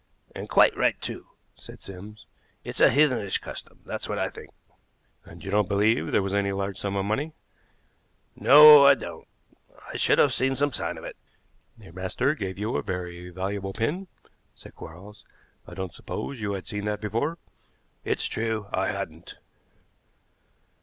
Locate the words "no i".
8.35-8.95